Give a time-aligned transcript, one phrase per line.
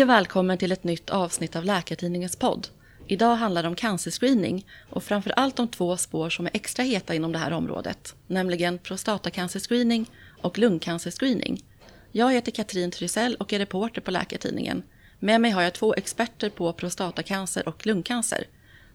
[0.00, 2.68] Hej och välkommen till ett nytt avsnitt av Läkartidningens podd.
[3.06, 7.14] Idag handlar det om cancerscreening och framför allt om två spår som är extra heta
[7.14, 10.10] inom det här området, nämligen prostatacancerscreening
[10.42, 11.64] och lungcancerscreening.
[12.12, 14.82] Jag heter Katrin Trysell och är reporter på Läkartidningen.
[15.18, 18.44] Med mig har jag två experter på prostatacancer och lungcancer.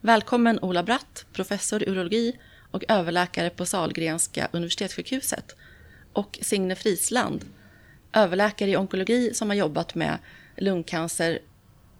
[0.01, 2.37] Välkommen Ola Bratt, professor i urologi
[2.71, 5.55] och överläkare på Salgrenska universitetssjukhuset.
[6.13, 7.45] Och Signe Frisland,
[8.13, 10.17] överläkare i onkologi som har jobbat med
[10.57, 11.39] lungcancer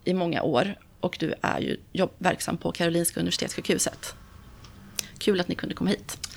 [0.03, 4.15] i många år och du är ju jobb, verksam på Karolinska Universitetssjukhuset.
[5.17, 6.27] Kul att ni kunde komma hit.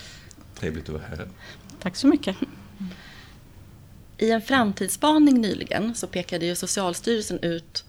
[0.55, 1.29] Trevligt att vara här.
[1.81, 2.37] Tack så mycket.
[4.19, 7.85] I en framtidsspaning nyligen så pekade ju Socialstyrelsen ut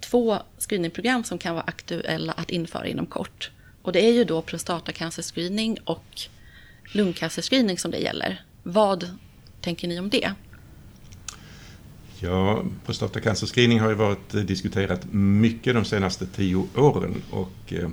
[0.00, 3.50] två screeningprogram som kan vara aktuella att införa inom kort.
[3.82, 6.20] Och det är ju då prostatacancerscreening och
[6.92, 8.44] lungcancerscreening som det gäller.
[8.62, 9.10] Vad
[9.60, 10.32] tänker ni om det?
[12.20, 17.88] Ja, prostatacancerscreening har ju varit eh, diskuterat mycket de senaste tio åren och eh,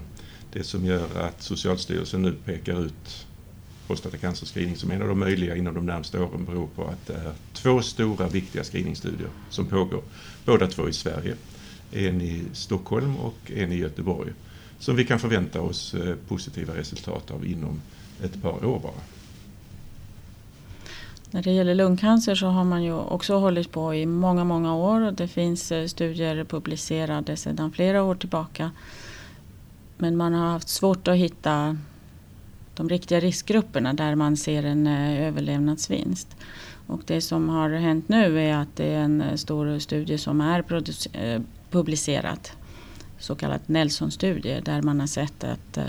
[0.53, 3.27] det som gör att Socialstyrelsen nu pekar ut
[3.87, 7.33] prostatacancerscreening som en av de möjliga inom de närmsta åren beror på att det är
[7.53, 10.01] två stora viktiga screeningstudier som pågår,
[10.45, 11.35] båda två i Sverige.
[11.91, 14.33] En i Stockholm och en i Göteborg.
[14.79, 17.81] Som vi kan förvänta oss eh, positiva resultat av inom
[18.23, 19.01] ett par år bara.
[21.31, 25.01] När det gäller lungcancer så har man ju också hållit på i många, många år.
[25.01, 28.71] och Det finns eh, studier publicerade sedan flera år tillbaka.
[29.97, 31.77] Men man har haft svårt att hitta
[32.75, 36.35] de riktiga riskgrupperna där man ser en eh, överlevnadsvinst.
[36.87, 40.41] Och det som har hänt nu är att det är en eh, stor studie som
[40.41, 40.63] är
[41.69, 42.49] publicerad.
[43.19, 45.79] Så kallad Nelson-studie där man har sett att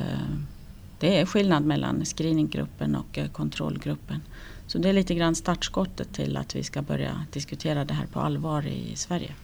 [0.98, 4.20] det är skillnad mellan screeninggruppen och kontrollgruppen.
[4.66, 8.20] Så det är lite grann startskottet till att vi ska börja diskutera det här på
[8.20, 9.34] allvar i Sverige.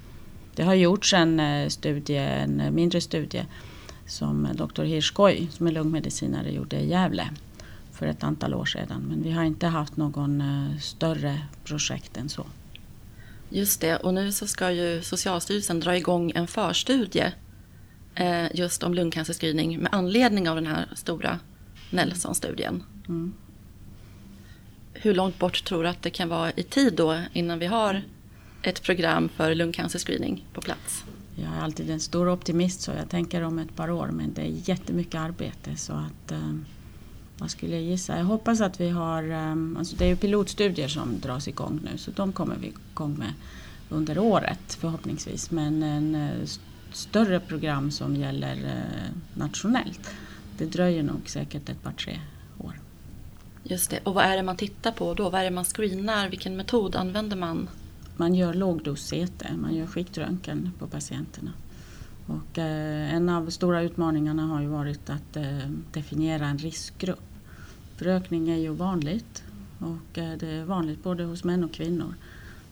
[0.55, 3.47] Det har gjorts en eh, studie, en mindre studie
[4.07, 4.83] som Dr.
[4.83, 7.31] Hirschkoj som är lungmedicinare gjorde i Gävle
[7.93, 9.05] för ett antal år sedan.
[9.09, 12.47] Men vi har inte haft någon eh, större projekt än så.
[13.49, 17.33] Just det, och nu så ska ju Socialstyrelsen dra igång en förstudie
[18.15, 21.39] eh, just om lungcancerscreening med anledning av den här stora
[21.91, 22.85] Nelson-studien.
[23.09, 23.33] Mm
[24.95, 28.03] hur långt bort tror du att det kan vara i tid då innan vi har
[28.63, 31.05] ett program för lungcancerscreening på plats?
[31.35, 34.43] Jag är alltid en stor optimist så jag tänker om ett par år men det
[34.43, 36.55] är jättemycket arbete så att eh,
[37.39, 38.19] vad skulle jag gissa?
[38.19, 41.99] Jag hoppas att vi har, eh, alltså det är ju pilotstudier som dras igång nu
[41.99, 43.33] så de kommer vi igång med
[43.89, 46.49] under året förhoppningsvis men en eh,
[46.93, 50.11] större program som gäller eh, nationellt
[50.59, 52.21] det dröjer nog säkert ett par tre
[53.65, 54.01] Just det.
[54.05, 55.31] Och vad är det man tittar på då?
[55.31, 56.29] Vad är det man screenar?
[56.29, 57.69] Vilken metod använder man?
[58.17, 61.53] Man gör lågdos-CT, man gör skiktröntgen på patienterna.
[62.27, 67.23] Och, eh, en av de stora utmaningarna har ju varit att eh, definiera en riskgrupp.
[67.97, 69.45] Förökning är ju vanligt
[69.79, 72.15] och eh, det är vanligt både hos män och kvinnor.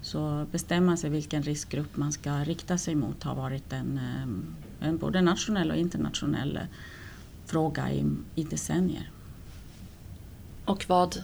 [0.03, 4.99] Så bestämma sig vilken riskgrupp man ska rikta sig mot har varit en, eh, en
[4.99, 6.63] både nationell och internationell eh,
[7.47, 9.11] fråga i, i decennier.
[10.71, 11.23] Och vad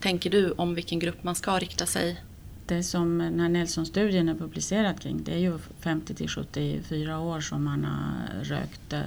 [0.00, 2.22] tänker du om vilken grupp man ska rikta sig?
[2.66, 7.40] Det som den här Nelson-studien är publicerad kring det är ju 50 till 74 år
[7.40, 9.02] som man har rökt eh,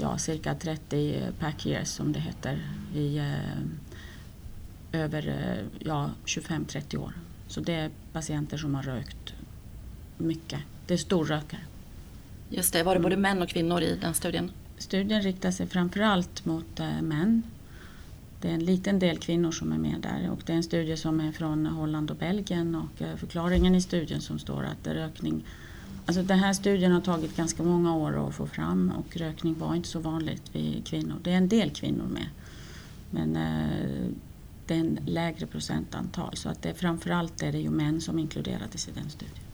[0.00, 7.12] ja, cirka 30 pack years som det heter i eh, över eh, ja, 25-30 år.
[7.48, 9.34] Så det är patienter som har rökt
[10.18, 10.60] mycket.
[10.86, 11.60] Det är storrökare.
[12.48, 14.50] Just det, var det både män och kvinnor i den studien?
[14.78, 17.42] Studien riktar sig framförallt mot män
[18.40, 20.96] det är en liten del kvinnor som är med där och det är en studie
[20.96, 25.44] som är från Holland och Belgien och eh, förklaringen i studien som står att rökning
[26.06, 29.74] Alltså den här studien har tagit ganska många år att få fram och rökning var
[29.74, 31.16] inte så vanligt vid kvinnor.
[31.22, 32.26] Det är en del kvinnor med.
[33.10, 34.10] Men eh,
[34.66, 38.88] det är en lägre procentantal så att det framförallt är det ju män som inkluderades
[38.88, 39.44] i den studien.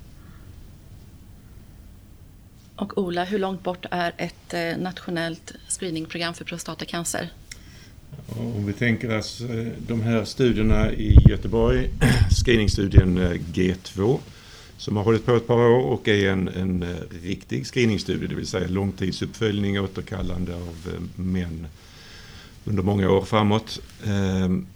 [2.76, 7.30] Och Ola, hur långt bort är ett eh, nationellt screeningprogram för prostatacancer?
[8.28, 11.90] Om vi tänker oss eh, de här studierna i Göteborg,
[12.44, 14.18] screeningstudien eh, G2
[14.76, 16.88] som har hållit på ett par år och är en, en eh,
[17.22, 20.76] riktig screeningstudie, det vill säga långtidsuppföljning, återkallande av
[21.16, 21.66] män
[22.64, 23.80] under många år framåt.
[24.06, 24.66] Ehm,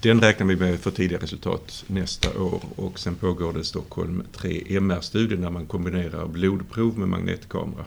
[0.00, 4.62] den räknar vi med för tidiga resultat nästa år och sen pågår det Stockholm 3
[4.68, 7.84] MR-studien där man kombinerar blodprov med magnetkamera.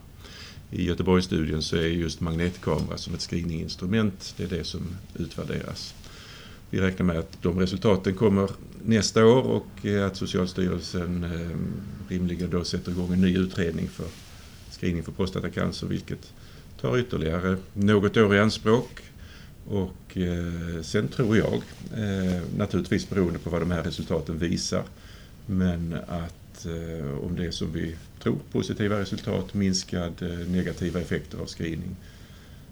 [0.72, 4.82] I Göteborgsstudien så är just magnetkamera som ett screeninginstrument, det är det som
[5.16, 5.94] utvärderas.
[6.70, 8.50] vi räknar med att de resultaten kommer
[8.86, 11.58] nästa år och eh, att Socialstyrelsen eh,
[12.12, 14.06] rimligen då sätter igång en ny utredning för
[14.72, 16.34] screening för prostatacancer vilket
[16.82, 19.02] tar ytterligare något år i anspråk.
[19.68, 21.62] Och eh, sen tror jag,
[22.58, 24.84] naturligtvis beroende på vad de här resultaten visar,
[25.46, 26.66] men att
[27.22, 27.96] om det som vi
[28.26, 31.96] tror, positiva resultat, minskad eh, negativa effekter av screening,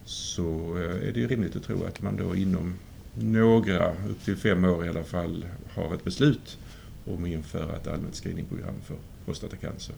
[0.06, 2.74] så eh, är det ju rimligt att tro att man då inom
[3.16, 6.58] några, upp till fem år i alla fall, har ett beslut
[7.06, 8.96] om att införa ett allmänt screeningprogram för
[9.26, 9.96] prostatacancer.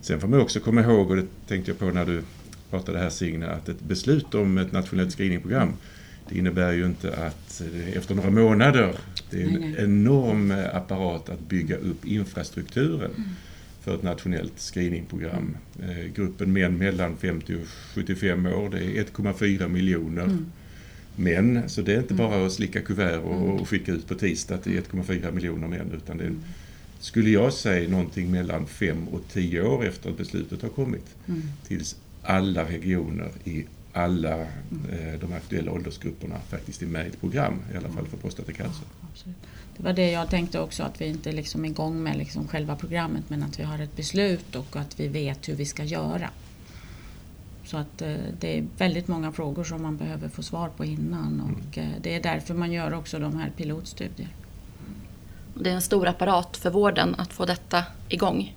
[0.00, 2.22] Sen får man också komma ihåg, och det tänkte jag på när du
[2.70, 5.72] pratade här Signe, att ett beslut om ett nationellt screeningprogram
[6.28, 7.62] det innebär ju inte att
[7.94, 8.94] efter några månader,
[9.30, 13.30] det är en enorm apparat att bygga upp infrastrukturen mm.
[13.84, 15.56] För ett nationellt screeningprogram.
[15.82, 20.46] Eh, gruppen män mellan 50 och 75 år, det är 1,4 miljoner mm.
[21.16, 21.62] män.
[21.66, 22.30] Så det är inte mm.
[22.30, 23.50] bara att slicka kuvert och, mm.
[23.50, 26.32] och skicka ut på tisdag till 1,4 miljoner män, utan det är,
[26.98, 31.14] skulle jag säga någonting mellan 5 och 10 år efter att beslutet har kommit.
[31.28, 31.42] Mm.
[31.66, 37.62] Tills alla regioner i alla eh, de aktuella åldersgrupperna faktiskt är med i ett program,
[37.74, 38.86] i alla fall för prostatacancer.
[39.00, 39.32] Ja,
[39.76, 42.76] det var det jag tänkte också, att vi inte liksom är igång med liksom själva
[42.76, 46.30] programmet men att vi har ett beslut och att vi vet hur vi ska göra.
[47.64, 51.40] Så att eh, det är väldigt många frågor som man behöver få svar på innan
[51.40, 51.90] och mm.
[51.90, 54.28] eh, det är därför man gör också de här pilotstudier.
[55.54, 58.54] Det är en stor apparat för vården att få detta igång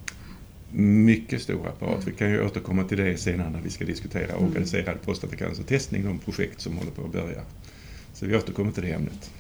[0.71, 2.07] mycket stor apparat.
[2.07, 4.45] Vi kan ju återkomma till det senare när vi ska diskutera mm.
[4.45, 7.41] organiserad prostatacancertestning, de projekt som håller på att börja.
[8.13, 9.31] Så vi återkommer till det ämnet.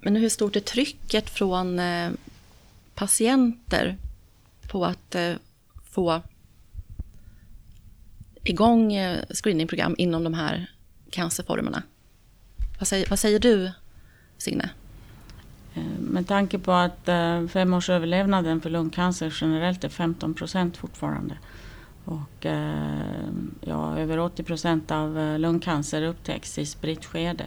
[0.00, 2.10] Men hur stort är trycket från eh,
[2.94, 3.96] patienter
[4.68, 5.34] på att eh,
[5.90, 6.22] få
[8.44, 10.70] igång eh, screeningprogram inom de här
[11.10, 11.82] cancerformerna?
[12.78, 13.70] Vad säger, vad säger du,
[14.38, 14.70] Signe?
[15.76, 21.38] Eh, med tanke på att eh, femårsöverlevnaden för lungcancer generellt är 15 procent fortfarande.
[22.04, 23.28] Och eh,
[23.60, 27.44] ja, över 80 procent av lungcancer upptäcks i spritt skede.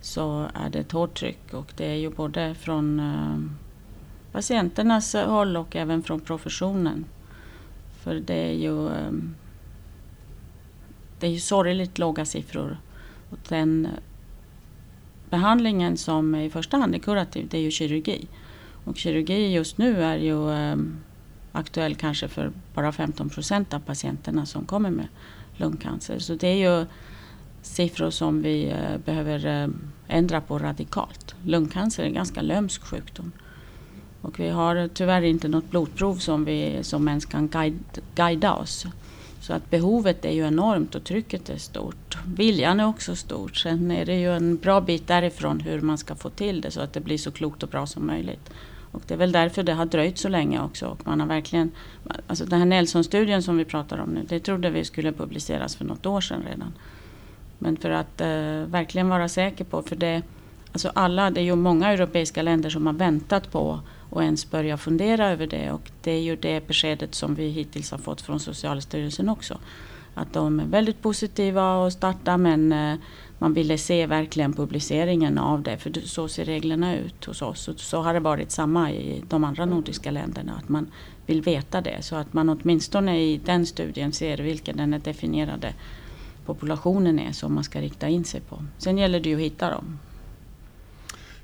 [0.00, 3.02] Så är det ett hårt tryck och det är ju både från
[4.32, 7.04] patienternas håll och även från professionen.
[8.00, 8.88] För det är ju,
[11.20, 12.78] det är ju sorgligt låga siffror.
[13.30, 13.88] Och den
[15.30, 18.28] behandlingen som i första hand är kurativ, det är ju kirurgi.
[18.84, 20.76] Och kirurgi just nu är ju eh,
[21.52, 25.08] aktuell kanske för bara 15 procent av patienterna som kommer med
[25.56, 26.18] lungcancer.
[26.18, 26.86] Så det är ju
[27.62, 29.68] siffror som vi eh, behöver eh,
[30.08, 31.34] ändra på radikalt.
[31.44, 33.32] Lungcancer är en ganska lömsk sjukdom.
[34.20, 37.78] Och vi har tyvärr inte något blodprov som, vi, som ens kan guida,
[38.14, 38.86] guida oss.
[39.46, 42.18] Så att behovet är ju enormt och trycket är stort.
[42.36, 43.48] Viljan är också stor.
[43.48, 46.80] Sen är det ju en bra bit därifrån hur man ska få till det så
[46.80, 48.50] att det blir så klokt och bra som möjligt.
[48.92, 50.86] Och det är väl därför det har dröjt så länge också.
[50.86, 51.70] Och man har verkligen,
[52.26, 55.84] alltså den här Nelson-studien som vi pratar om nu, det trodde vi skulle publiceras för
[55.84, 56.72] något år sedan redan.
[57.58, 58.28] Men för att eh,
[58.66, 60.22] verkligen vara säker på, för det,
[60.72, 63.80] alltså alla, det är ju många europeiska länder som har väntat på
[64.10, 65.72] och ens börja fundera över det.
[65.72, 69.58] Och det är ju det beskedet som vi hittills har fått från Socialstyrelsen också.
[70.14, 72.94] Att de är väldigt positiva att starta men eh,
[73.38, 77.68] man ville se verkligen publiceringen av det för så ser reglerna ut hos oss.
[77.68, 80.52] Och så har det varit samma i de andra nordiska länderna.
[80.62, 80.90] Att man
[81.26, 85.74] vill veta det så att man åtminstone i den studien ser vilken den definierade
[86.46, 88.64] populationen är som man ska rikta in sig på.
[88.78, 89.98] Sen gäller det ju att hitta dem.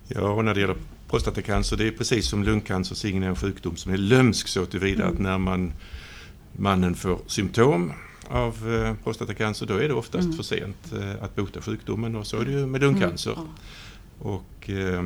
[0.09, 0.77] Ja, och när det gäller
[1.13, 5.15] prostatacancer det är precis som lungcancer, Signe, en sjukdom som är lömsk så tillvida mm.
[5.15, 5.73] att när man,
[6.53, 7.93] mannen får symptom
[8.29, 10.37] av eh, prostatacancer då är det oftast mm.
[10.37, 13.33] för sent eh, att bota sjukdomen och så är det ju med lungcancer.
[13.33, 13.47] Mm.
[14.19, 15.03] Och eh,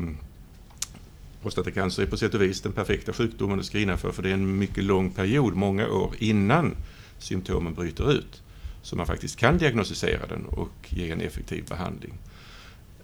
[1.43, 4.35] prostatacancer är på sätt och vis den perfekta sjukdomen att screena för för det är
[4.35, 6.77] en mycket lång period, många år innan
[7.19, 8.43] symptomen bryter ut.
[8.83, 12.15] Så man faktiskt kan diagnostisera den och ge en effektiv behandling.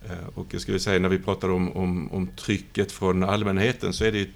[0.04, 4.04] Eh, och jag skulle säga när vi pratar om, om, om trycket från allmänheten så
[4.04, 4.28] är det,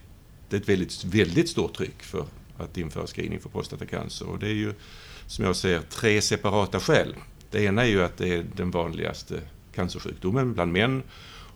[0.49, 2.25] det är ett väldigt, väldigt stort tryck för
[2.59, 4.29] att införa screening för prostatacancer.
[4.29, 4.73] Och det är ju
[5.27, 7.15] som jag ser tre separata skäl.
[7.51, 9.41] Det ena är ju att det är den vanligaste
[9.75, 11.03] cancersjukdomen bland män.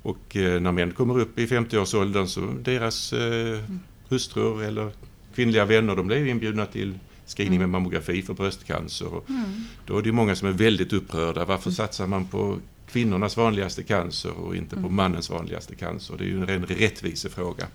[0.02, 3.60] Och eh, när män kommer upp i 50-årsåldern så deras eh,
[4.08, 4.90] hustrur eller
[5.34, 9.20] kvinnliga vänner de blir inbjudna till screening med mammografi för bröstcancer.
[9.28, 9.64] Mm.
[9.86, 11.44] Då är det många som är väldigt upprörda.
[11.44, 12.58] Varför satsar man på
[12.92, 14.94] kvinnornas vanligaste cancer och inte på mm.
[14.94, 16.14] mannens vanligaste cancer.
[16.18, 17.66] Det är ju en ren rättvisefråga.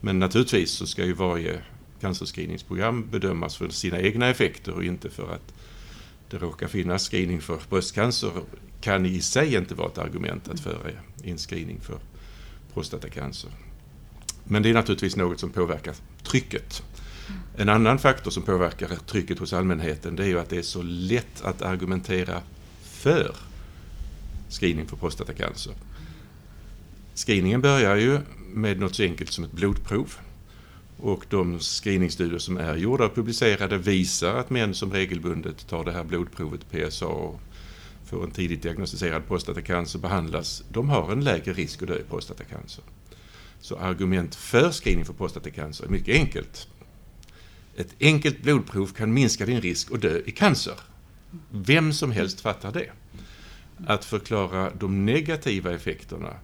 [0.00, 1.60] Men naturligtvis så ska ju varje
[2.00, 5.54] cancerscreeningprogram bedömas för sina egna effekter och inte för att
[6.30, 8.30] det råkar finnas screening för bröstcancer
[8.80, 10.90] kan i sig inte vara ett argument att föra
[11.24, 11.98] in screening för
[12.74, 13.50] prostatacancer.
[14.44, 16.82] Men det är naturligtvis något som påverkar trycket.
[17.56, 20.82] En annan faktor som påverkar trycket hos allmänheten det är ju att det är så
[20.82, 22.42] lätt att argumentera
[22.82, 23.34] för
[24.48, 25.74] screening för prostatacancer.
[27.14, 28.20] Screeningen börjar ju
[28.54, 30.14] med något så enkelt som ett blodprov.
[30.96, 35.92] Och de screeningstudier som är gjorda och publicerade visar att män som regelbundet tar det
[35.92, 37.40] här blodprovet PSA och
[38.04, 42.84] får en tidigt diagnostiserad prostatacancer behandlas, de har en lägre risk att dö i prostatacancer.
[43.60, 46.68] Så argument för screening för prostatacancer är mycket enkelt.
[47.76, 50.74] Ett enkelt blodprov kan minska din risk att dö i cancer.
[51.50, 52.90] Vem som helst fattar det.
[53.86, 56.34] Att förklara de negativa effekterna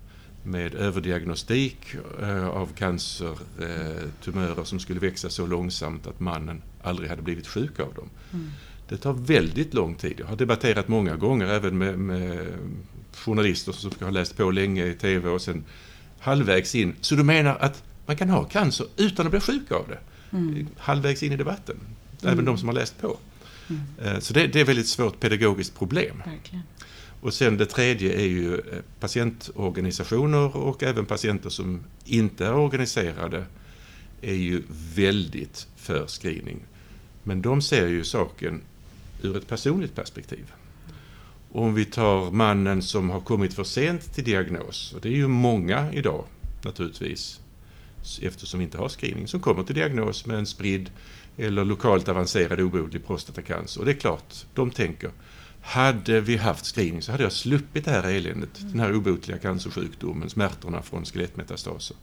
[0.42, 7.46] med överdiagnostik eh, av cancertumörer som skulle växa så långsamt att mannen aldrig hade blivit
[7.46, 8.10] sjuk av dem.
[8.32, 8.50] Mm.
[8.88, 10.14] Det tar väldigt lång tid.
[10.18, 12.46] Jag har debatterat många gånger även med, med
[13.12, 15.64] journalister som ska ha läst på länge i TV och sen
[16.18, 16.94] halvvägs in.
[17.00, 19.98] Så du menar att man kan ha cancer utan att bli sjuk av det?
[20.36, 20.66] Mm.
[20.78, 21.76] Halvvägs in i debatten.
[22.22, 22.44] Även mm.
[22.44, 23.16] de som har läst på.
[23.68, 23.82] Mm.
[24.02, 26.22] Eh, så det, det, är ett väldigt svårt pedagogiskt problem.
[26.26, 26.64] Verkligen.
[27.24, 33.44] Och sen det tredje är ju eh, patientorganisationer och även patienter som inte är organiserade
[34.20, 34.62] är ju
[34.94, 36.60] väldigt för screening.
[37.22, 38.62] Men de ser ju saken
[39.22, 40.52] ur ett personligt perspektiv.
[41.52, 45.28] Om vi tar mannen som har kommit för sent till diagnos, och det är ju
[45.28, 46.24] många idag
[46.62, 47.40] naturligtvis,
[48.22, 50.90] eftersom vi inte har screening, som kommer till diagnos med en spridd
[51.36, 53.80] eller lokalt avancerad obotlig prostatacancer.
[53.80, 55.10] Och det är klart, de tänker,
[55.64, 58.72] hade vi haft screening så hade jag sluppit det här eländet, mm.
[58.72, 61.96] den här obotliga cancersjukdomen, smärtorna från skelettmetastaser.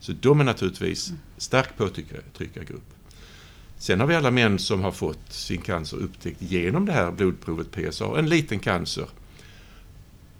[0.00, 2.94] Så de är naturligtvis stark påtryckargrupp.
[3.78, 7.70] Sen har vi alla män som har fått sin cancer upptäckt genom det här blodprovet
[7.70, 9.08] PSA, en liten cancer.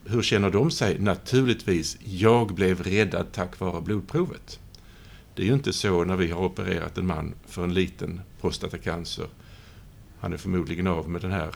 [0.05, 0.99] Hur känner de sig?
[0.99, 4.61] Naturligtvis, jag blev räddad tack vare blodprovet.
[5.35, 9.27] Det är ju inte så när vi har opererat en man för en liten prostatacancer.
[10.21, 11.55] Han är förmodligen av med den här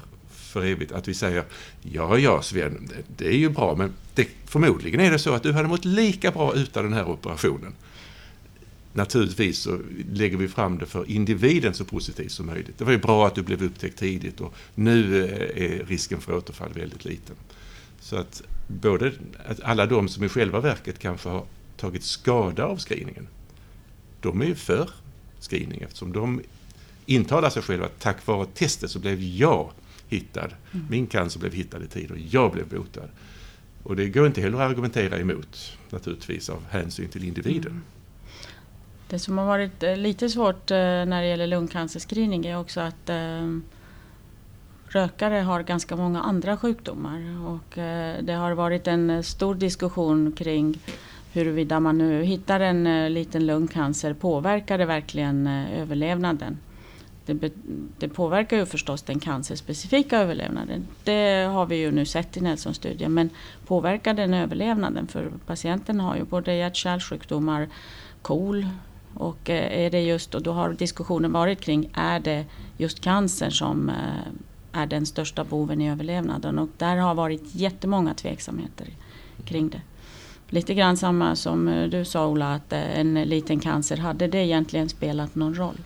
[0.52, 0.92] för evigt.
[0.92, 1.44] Att vi säger,
[1.82, 5.52] ja, ja Sven, det, är ju bra, men det, förmodligen är det så att du
[5.52, 7.75] hade mått lika bra utan den här operationen.
[8.92, 9.78] Naturligtvis så
[10.12, 12.78] lägger vi fram det för individen så positivt som möjligt.
[12.78, 16.37] Det var ju bra att du blev upptäckt tidigt och nu eh, är risken för
[16.37, 17.37] återfall väldigt liten.
[18.00, 19.12] Så att både
[19.47, 21.44] att alla de som i själva verket kanske har
[21.76, 23.28] tagit skada av screeningen,
[24.21, 24.90] de är ju för
[25.40, 26.40] screening eftersom de
[27.06, 29.71] intalar sig själva att tack vare testet så blev jag
[30.12, 30.50] hittad.
[30.73, 30.87] Mm.
[30.90, 33.09] Min cancer blev hittad i tid och jag blev botad.
[33.83, 37.71] Och det går inte heller att argumentera emot naturligtvis av hänsyn till individen.
[37.71, 37.83] Mm.
[39.12, 43.09] Det som har varit eh, lite svårt eh, när det gäller lungcancerscreening är också att
[43.09, 43.59] eh,
[44.88, 47.75] rökare har ganska många andra sjukdomar och
[48.23, 50.78] det har varit en stor diskussion kring
[51.33, 56.59] huruvida man nu hittar en liten lungcancer, påverkar det verkligen överlevnaden?
[57.26, 57.52] Det,
[57.98, 60.86] det, påverkar ju förstås den cancerspecifika överlevnaden.
[61.04, 63.14] Det har vi ju nu sett i Nelson-studien.
[63.14, 63.30] Men
[63.66, 65.06] påverkar den överlevnaden?
[65.06, 67.68] För patienten har ju både hjärt-kärlsjukdomar,
[68.22, 68.66] KOL
[69.14, 72.44] och eh, är det just, och då har diskussionen varit kring, är det
[72.76, 76.58] just cancer som eh, är den största boven i överlevnaden?
[76.58, 78.86] Och där har varit jättemånga tveksamheter
[79.44, 79.80] kring det.
[80.48, 84.88] Lite grann samma som eh, du sa Ola, att en liten cancer, hade det egentligen
[84.88, 85.78] spelat någon roll?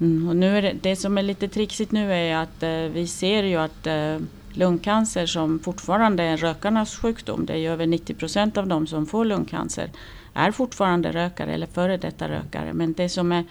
[0.00, 3.06] Mm, och nu är det, det som är lite trixigt nu är att eh, vi
[3.06, 4.18] ser ju att eh,
[4.52, 9.06] lungcancer som fortfarande är rökarnas sjukdom, det är ju över 90 procent av de som
[9.06, 9.90] får lungcancer,
[10.34, 12.72] är fortfarande rökare eller före detta rökare.
[12.72, 13.44] Men det som är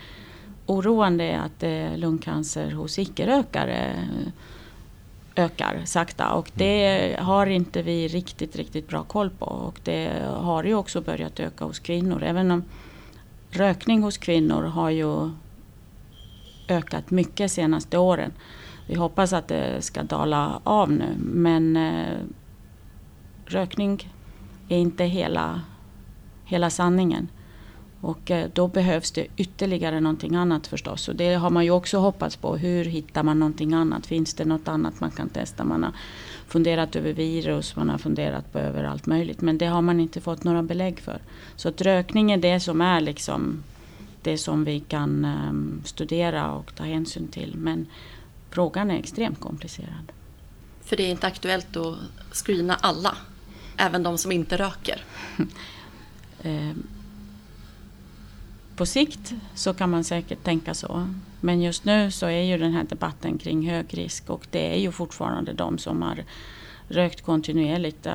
[0.65, 4.31] oroande är att eh, lungcancer hos icke-rökare eh,
[5.35, 9.45] ökar sakta och det har inte vi riktigt, riktigt bra koll på.
[9.45, 12.23] Och det har ju också börjat öka hos kvinnor.
[12.23, 12.63] Även om
[13.49, 15.29] rökning hos kvinnor har ju
[16.67, 18.31] ökat mycket de senaste åren.
[18.87, 22.17] Vi hoppas att det ska dala av nu men eh,
[23.45, 24.11] rökning
[24.69, 25.61] är inte hela,
[26.45, 27.27] hela sanningen.
[28.01, 31.07] Och eh, då behövs det ytterligare någonting annat förstås.
[31.07, 32.57] Och det har man ju också hoppats på.
[32.57, 34.05] Hur hittar man någonting annat?
[34.05, 35.63] Finns det något annat man kan testa?
[35.63, 35.91] Man har
[36.47, 39.41] funderat över virus, man har funderat på över allt möjligt.
[39.41, 41.21] Men det har man inte fått några belägg för.
[41.55, 43.63] Så att rökning är det som är liksom
[44.25, 47.55] det som vi kan um, studera och ta hänsyn till.
[47.57, 47.87] Men
[48.49, 50.11] frågan är extremt komplicerad.
[50.81, 51.97] För det är inte aktuellt att
[52.31, 53.17] screena alla,
[53.77, 55.03] även de som inte röker?
[56.43, 56.87] Ehm,
[58.75, 61.07] på sikt så kan man säkert tänka så.
[61.41, 64.79] Men just nu så är ju den här debatten kring hög risk och det är
[64.79, 66.23] ju fortfarande de som har
[66.87, 68.13] rökt kontinuerligt, eh,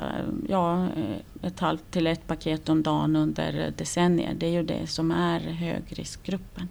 [0.48, 4.34] ja, eh, ett halvt till ett paket om dagen under decennier.
[4.34, 6.68] Det är ju det som är högriskgruppen.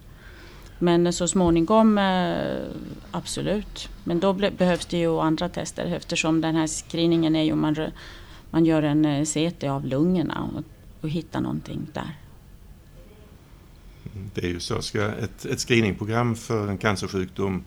[0.78, 2.58] Men så småningom, eh,
[3.10, 3.88] absolut.
[4.04, 7.76] Men då behövs det ju andra tester eftersom den här screeningen är ju man,
[8.50, 10.64] man gör en CT av lungorna och,
[11.00, 12.16] och hittar någonting där.
[14.14, 17.64] Mm, det är ju så, ska ett, ett screeningprogram för en cancersjukdom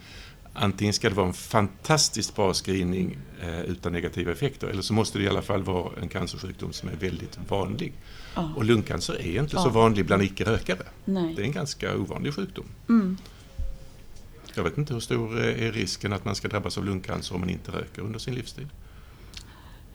[0.53, 5.17] antingen ska det vara en fantastiskt bra screening eh, utan negativa effekter eller så måste
[5.17, 7.93] det i alla fall vara en cancersjukdom som är väldigt vanlig.
[8.35, 8.53] Ja.
[8.55, 9.63] Och lungcancer är inte ja.
[9.63, 10.83] så vanlig bland icke-rökare.
[11.05, 12.65] Det är en ganska ovanlig sjukdom.
[12.89, 13.17] Mm.
[14.55, 17.49] Jag vet inte hur stor är risken att man ska drabbas av lungcancer om man
[17.49, 18.67] inte röker under sin livstid?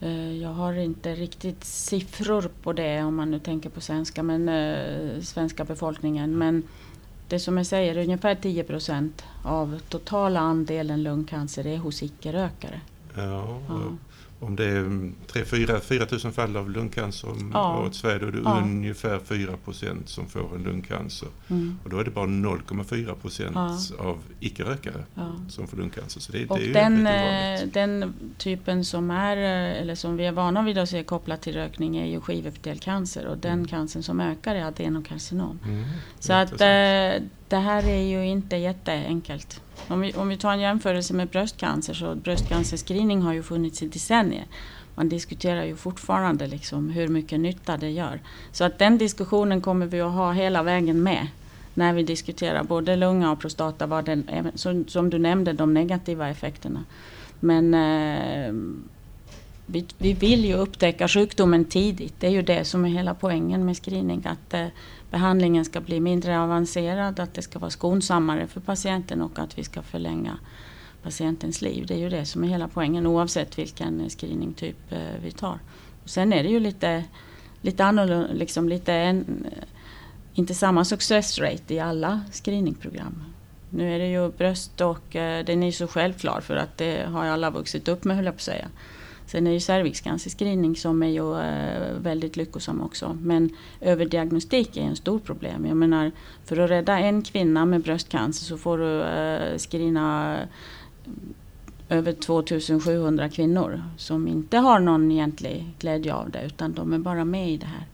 [0.00, 4.48] Eh, jag har inte riktigt siffror på det om man nu tänker på svenska, men,
[4.48, 6.38] eh, svenska befolkningen.
[6.38, 6.62] Men
[7.28, 12.80] det som jag säger, ungefär 10 procent av totala andelen lungcancer är hos icke-rökare.
[13.14, 13.80] Ja, ja
[14.40, 17.78] om det är 3-4 000 fall av lungcancer om ja.
[17.78, 18.60] året i Sverige, då är det ja.
[18.62, 21.28] ungefär 4 procent som får en lungcancer.
[21.48, 21.78] Mm.
[21.84, 24.04] Och då är det bara 0,4 procent ja.
[24.04, 25.04] av icke-rökare
[25.48, 26.20] som får lungcancer.
[26.20, 30.26] Så det, och det är den, eh, den typen som är, eh, eller som vi
[30.26, 33.66] är vana vid att se kopplat till rökning är ju skivepitelcancer och den mm.
[33.66, 35.58] cancern som ökar är adenokarcinom.
[35.64, 35.84] Mm.
[36.18, 39.62] Så att eh, det här är ju inte jätteenkelt.
[39.88, 43.88] Om vi, om vi tar en jämförelse med bröstcancer så bröstcancerscreening har ju funnits i
[43.88, 44.44] decennier.
[44.94, 48.20] Man diskuterar ju fortfarande liksom hur mycket nytta det gör.
[48.52, 51.26] Så att den diskussionen kommer vi att ha hela vägen med
[51.74, 54.52] när vi diskuterar både lunga och prostata, vad den,
[54.86, 56.84] som, du nämnde, de negativa effekterna.
[57.40, 58.52] Men eh,
[59.66, 62.14] vi, vi, vill ju upptäcka sjukdomen tidigt.
[62.18, 64.26] Det är ju det som är hela poängen med screening.
[64.26, 64.66] Att eh,
[65.10, 69.64] behandlingen ska bli mindre avancerad, att det ska vara skonsammare för patienten och att vi
[69.64, 70.38] ska förlänga
[71.02, 71.86] patientens liv.
[71.86, 75.58] Det är ju det som är hela poängen oavsett vilken screeningtyp eh, vi tar.
[76.02, 77.04] Och sen är det ju lite,
[77.60, 79.64] lite annorlunda, liksom lite en, eh,
[80.34, 83.24] inte samma success rate i alla screeningprogram.
[83.70, 87.26] Nu är det ju bröst och eh, den är så självklar för att det har
[87.26, 88.68] alla vuxit upp med höll jag på att säga.
[89.28, 93.18] Sen är ju cervixcancerscreening som är ju eh, väldigt lyckosam också.
[93.22, 95.66] Men överdiagnostik är en stor problem.
[95.66, 96.12] Jag menar,
[96.44, 103.28] för att rädda en kvinna med bröstcancer så får du eh, screena eh, över 2700
[103.28, 107.56] kvinnor som inte har någon egentlig glädje av det utan de är bara med i
[107.56, 107.86] det här.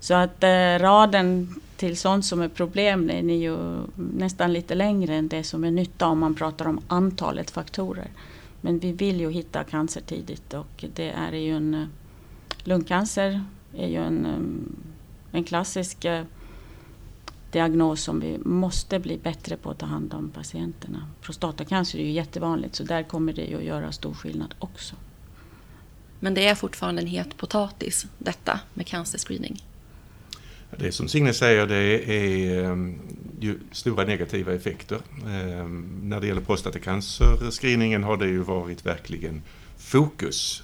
[0.00, 3.56] Så att eh, raden till sånt som är problem är ju
[3.94, 8.08] nästan lite längre än det som är nytta om man pratar om antalet faktorer.
[8.60, 11.86] Men vi vill ju hitta cancer tidigt och det är ju en eh,
[12.64, 16.24] lungcancer är ju en, eh, en klassisk eh,
[17.52, 21.06] diagnos som vi måste bli bättre på att ta hand om patienterna.
[21.20, 24.96] Prostatacancer är ju jättevanligt så där kommer det ju att göra stor skillnad också.
[26.20, 29.62] Men det är fortfarande en het potatis detta med cancerscreening?
[30.78, 32.98] Det som Signe säger det är ehm,
[33.40, 34.98] ju stora negativa effekter.
[35.26, 39.42] Ehm, när det gäller prostatacancerscreeningen har det ju varit verkligen
[39.78, 40.62] fokus.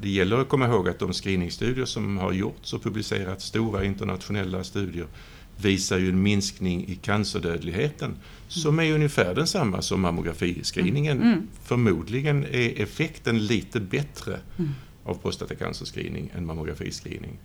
[0.00, 4.64] Det gäller att komma ihåg att de screeningstudier som har gjorts och publicerats, stora internationella
[4.64, 5.06] studier,
[5.56, 8.16] visar ju en minskning i cancerdödligheten
[8.48, 11.16] som är ungefär densamma som mammografiscreeningen.
[11.16, 11.32] Mm.
[11.32, 11.48] mm.
[11.62, 14.70] Förmodligen är effekten lite bättre mm.
[15.04, 17.38] av prostatacancerscreening än mammografiscreening.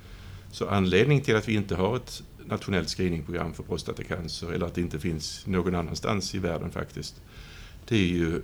[0.52, 4.82] Så anledningen till att vi inte har ett nationellt screeningprogram för prostatacancer eller att det
[4.82, 7.22] inte finns någon annanstans i världen faktiskt.
[7.88, 8.42] Det är ju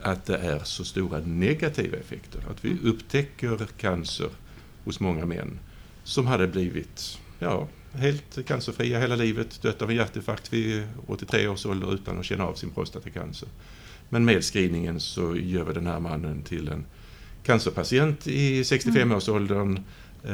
[0.00, 2.40] att det är så stora negativa effekter.
[2.50, 4.28] Att vi upptäcker cancer
[4.84, 5.58] hos många män
[6.04, 11.66] som hade blivit ja, helt cancerfria hela livet, dött av en hjärtinfarkt vid 83 års
[11.66, 13.48] ålder utan att känna av sin prostatacancer.
[14.08, 16.86] Men med screeningen så gör vi den här mannen till en
[17.42, 19.76] cancerpatient i 65-årsåldern mm.
[19.76, 19.82] Eh,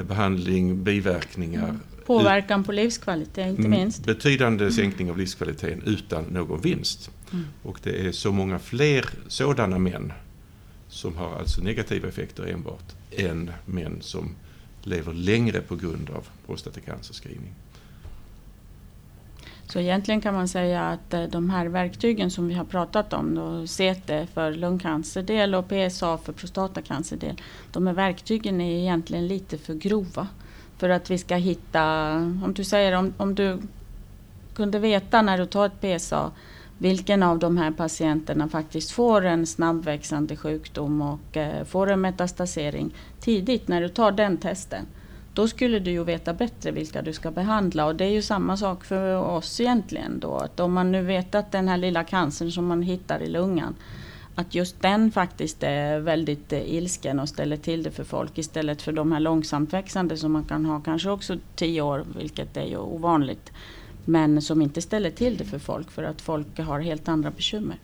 [0.08, 1.68] behandling, biverkningar.
[1.68, 1.80] Mm.
[2.06, 3.70] Påverkan på livskvalitet inte mm.
[3.70, 4.06] minst.
[4.06, 7.10] Betydande sänkning av livskvaliteten utan någon vinst.
[7.32, 7.44] Mm.
[7.62, 10.12] Och det är så många fler sådana män
[10.88, 14.34] som har alltså negativa effekter enbart än män som
[14.82, 17.54] lever längre på grund av prostatacancerscreening.
[19.72, 23.34] Så egentligen kan man säga att eh, de här verktygen som vi har pratat om,
[23.34, 27.40] då, CT för lungcancerdel och PSA för prostatacancerdel,
[27.72, 30.28] de här verktygen är egentligen lite för grova.
[30.78, 33.58] För att vi ska hitta, om du säger om, om du
[34.54, 36.30] kunde veta när du tar ett PSA
[36.78, 42.94] vilken av de här patienterna faktiskt får en snabbväxande sjukdom och eh, får en metastasering
[43.20, 44.86] tidigt när du tar den testen
[45.34, 48.56] då skulle du ju veta bättre vilka du ska behandla och det är ju samma
[48.56, 50.36] sak för oss egentligen då.
[50.36, 53.74] Att om man nu vet att den här lilla cancern som man hittar i lungan
[54.34, 58.82] att just den faktiskt är väldigt eh, ilsken och ställer till det för folk istället
[58.82, 62.66] för de här långsamt växande som man kan ha kanske också tio år, vilket är
[62.66, 63.52] ju ovanligt.
[64.04, 67.76] Men som inte ställer till det för folk för att folk har helt andra bekymmer.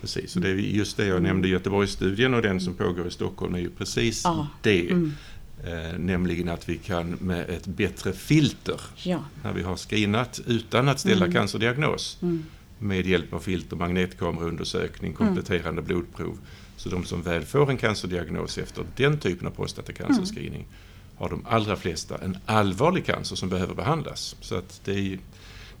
[0.00, 3.54] Precis, och det är just det jag nämnde Göteborgsstudien och den som pågår i Stockholm
[3.54, 4.48] är ju precis ja.
[4.62, 4.90] det.
[4.90, 5.12] Mm.
[5.64, 9.24] Eh, nämligen att vi kan med ett bättre filter, ja.
[9.42, 11.32] när vi har screenat utan att ställa mm.
[11.32, 12.44] cancerdiagnos, mm.
[12.78, 15.26] med hjälp av filter, magnetkameraundersökning, mm.
[15.26, 16.38] kompletterande blodprov.
[16.76, 20.72] Så de som väl får en cancerdiagnos efter den typen av prostatacancerscreening mm.
[21.16, 24.36] har de allra flesta en allvarlig cancer som behöver behandlas.
[24.40, 25.18] Så att det är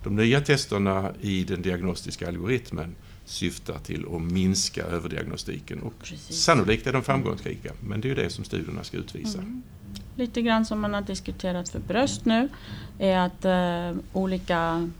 [0.02, 2.94] de nya testerna i den diagnostiska algoritmen
[3.26, 5.82] syftar till att minska överdiagnostiken.
[5.82, 9.38] Och sannolikt är de framgångsrika, men det är ju det som studierna ska utvisa.
[9.38, 9.62] Mm.
[10.16, 12.48] Lite grann som man har diskuterat för bröst nu
[12.98, 14.90] är att eh, olika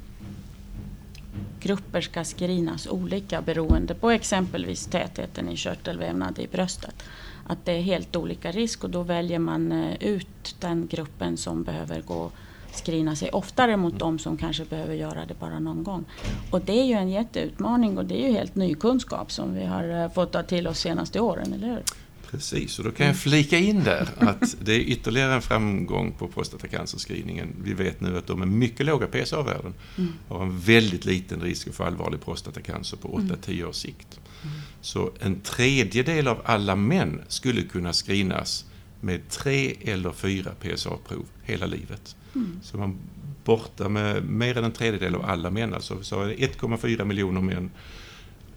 [1.61, 7.03] grupper ska screenas olika beroende på exempelvis tätheten i körtelvävnad i bröstet.
[7.47, 11.62] Att det är helt olika risk och då väljer man eh, ut den gruppen som
[11.62, 12.31] behöver gå
[12.79, 16.05] screena sig oftare mot de som kanske behöver göra det bara någon gång.
[16.51, 19.65] Och det är ju en jätteutmaning och det är ju helt ny kunskap som vi
[19.65, 21.83] har eh, fått ta till oss senaste åren, eller hur?
[22.31, 26.29] Precis, och då kan jag flika in där att det är ytterligare en framgång på
[26.29, 27.57] prostatacancerscreeningen.
[27.62, 30.12] Vi vet nu att de med mycket låga PSA-värden mm.
[30.29, 33.69] har en väldigt liten risk få allvarlig prostatacancer på 8-10 mm.
[33.69, 34.21] års sikt.
[34.43, 34.55] Mm.
[34.81, 38.65] Så en tredjedel av alla män skulle kunna screenas
[39.01, 42.17] med tre eller fyra PSA-prov hela livet.
[42.37, 42.61] Mm.
[42.62, 42.99] Så man
[43.44, 45.75] borta med mer än en tredjedel av alla män.
[45.75, 47.70] Alltså 1,4 miljoner män.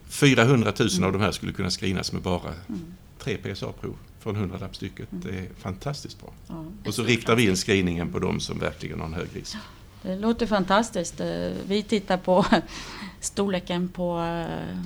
[0.07, 1.03] 400 000 mm.
[1.03, 2.81] av de här skulle kunna screenas med bara mm.
[3.19, 5.11] tre PSA-prov för en hundralapp stycket.
[5.11, 5.23] Mm.
[5.23, 6.29] Det är fantastiskt bra.
[6.47, 9.57] Ja, och så riktar vi in screeningen på de som verkligen har en hög risk.
[10.01, 11.19] Det låter fantastiskt.
[11.19, 12.45] Eh, vi tittar på
[13.19, 14.79] storleken på eh,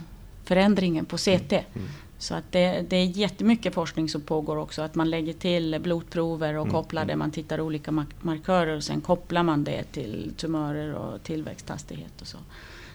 [0.43, 1.51] förändringen på CT.
[1.51, 1.87] Mm.
[2.23, 2.27] Mm.
[2.27, 4.81] Så att det, det är jättemycket forskning som pågår också.
[4.81, 6.73] Att man lägger till blodprover och mm.
[6.73, 7.15] kopplar det.
[7.15, 12.37] Man tittar olika markörer och sen kopplar man det till tumörer och tillväxthastighet och så.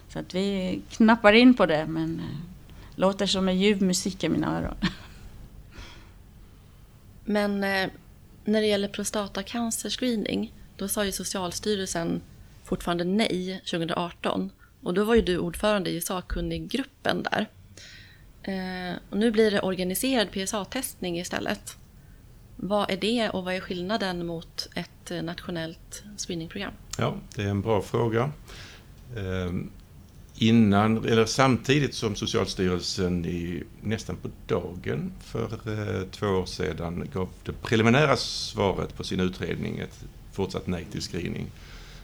[0.09, 2.37] Så att vi knappar in på det men eh,
[2.95, 4.75] låter som en ljuv musik i mina öron.
[7.25, 7.89] Men eh,
[8.45, 12.21] när det gäller prostatacancerscreening då sa ju Socialstyrelsen
[12.63, 14.51] fortfarande nej 2018
[14.83, 17.47] och då var ju du ordförande i sakkunniggruppen där.
[18.49, 21.77] Eh, och nu blir det organiserad PSA-testning istället.
[22.55, 26.73] Vad är det och vad är skillnaden mot ett eh, nationellt screeningprogram?
[26.97, 28.31] Ja, det är en bra fråga.
[29.15, 29.53] Eh,
[30.35, 37.29] innan, eller samtidigt som Socialstyrelsen i, nästan på dagen för eh, två år sedan gav
[37.43, 41.47] det preliminära svaret på sin utredning, ett fortsatt nej till screening,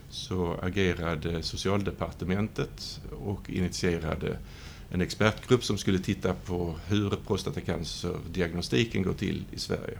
[0.09, 4.37] så agerade Socialdepartementet och initierade
[4.89, 9.97] en expertgrupp som skulle titta på hur prostatacancerdiagnostiken går till i Sverige.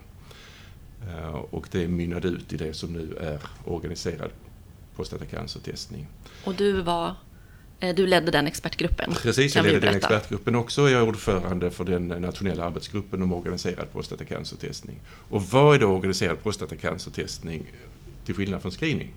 [1.08, 4.32] Eh, och det mynnade ut i det som nu är organiserad
[4.96, 6.08] prostatacancertestning.
[6.44, 7.16] Och du var
[7.80, 9.14] eh, du ledde den expertgruppen?
[9.14, 10.90] Precis, jag ledde den expertgruppen också.
[10.90, 15.00] Jag är ordförande för den nationella arbetsgruppen om organiserad prostatacancertestning.
[15.30, 17.72] Och vad är då organiserad prostatacancertestning
[18.26, 19.14] till skillnad från screening?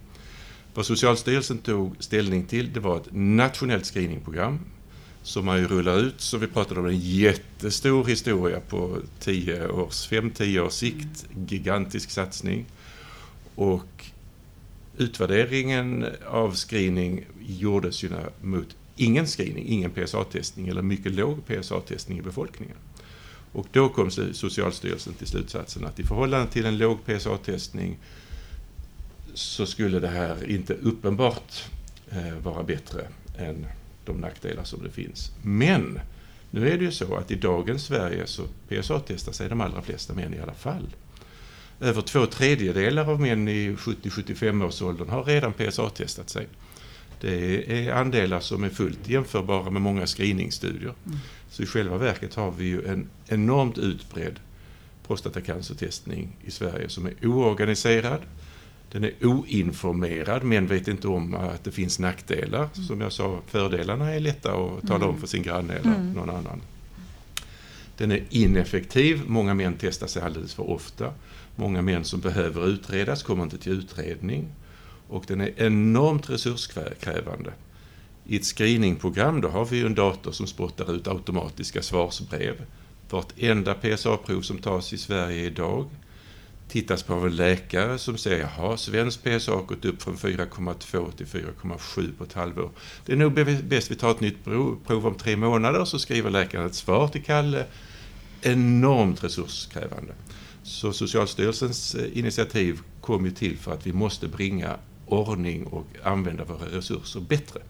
[0.74, 4.59] Vad Socialstyrelsen tog ställning till det var ett nationellt screeningprogram
[5.28, 10.10] som man ju rullar ut, så vi pratade om en jättestor historia på 10 års,
[10.10, 12.66] 5-10 års sikt, gigantisk satsning.
[13.54, 14.04] Och
[14.96, 18.10] utvärderingen av screening gjordes ju
[18.42, 22.76] mot ingen screening, ingen PSA-testning eller mycket låg PSA-testning i befolkningen.
[23.52, 27.98] Och då kom Socialstyrelsen till slutsatsen att i förhållande till en låg PSA-testning
[29.34, 31.64] så skulle det här inte uppenbart
[32.10, 33.66] eh, vara bättre än
[34.08, 35.32] de nackdelar som det finns.
[35.42, 36.00] Men
[36.50, 40.14] nu är det ju så att i dagens Sverige så PSA-testar sig de allra flesta
[40.14, 40.86] män i alla fall.
[41.80, 46.46] Över två tredjedelar av män i 70-75 års åldern har redan PSA-testat sig.
[47.20, 50.94] Det är andelar som är fullt jämförbara med många screeningstudier.
[51.06, 51.18] Mm.
[51.50, 54.40] Så i själva verket har vi ju en enormt utbredd
[55.06, 58.20] prostatacancertestning i Sverige som är oorganiserad,
[58.92, 62.68] den är oinformerad, men vet inte om att det finns nackdelar.
[62.74, 62.87] Mm.
[62.87, 65.09] Som jag sa, fördelarna är lätta att tala mm.
[65.09, 66.12] om för sin granne eller mm.
[66.12, 66.61] någon annan.
[67.96, 71.12] Den är ineffektiv, många män testar sig alldeles för ofta.
[71.57, 74.48] Många män som behöver utredas kommer inte till utredning.
[75.09, 77.53] Och den är enormt resurskrävande.
[78.27, 82.55] I ett screeningprogram då har vi en dator som spottar ut automatiska svarsbrev.
[83.11, 85.88] Vartenda PSA-prov som tas i Sverige idag
[86.68, 91.12] tittas på av en läkare som säger jaha, svensk PSA har gått upp från 4,2
[91.12, 92.70] till 4,7 på ett halvår.
[93.07, 93.33] Det är nog
[93.64, 97.22] bäst vi tar ett nytt prov om tre månader så skriver läkaren ett svar till
[97.22, 97.64] Kalle.
[98.42, 100.14] Enormt resurskrävande.
[100.62, 104.76] Så Socialstyrelsens eh, initiativ kom ju till för att vi måste bringa
[105.07, 107.61] ordning och använda våra resurser bättre.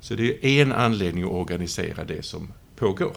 [0.00, 3.16] Så det är en anledning att organisera det som pågår.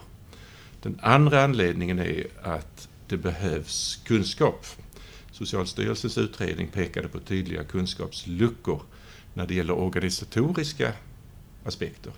[0.81, 4.65] Den andra anledningen är att det behövs kunskap.
[5.35, 8.81] Socialstyrelsens utredning pekade på tydliga kunskapsluckor
[9.33, 10.93] när det gäller organisatoriska
[11.65, 12.13] aspekter.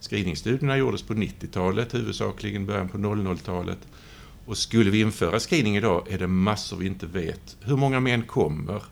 [0.00, 3.78] Screeningstudierna gjordes på 90-talet, huvudsakligen början på 00-talet.
[4.46, 7.56] Och skulle vi införa screening idag är det massor vi inte vet.
[7.60, 8.82] Hur många män kommer?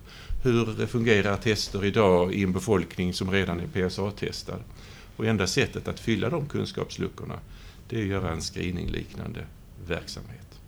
[0.43, 4.63] Hur fungerar tester idag i en befolkning som redan är PSA-testad?
[5.17, 7.39] Och enda sättet att fylla de kunskapsluckorna
[7.89, 9.47] det är att göra en screeningliknande
[9.87, 10.61] verksamhet.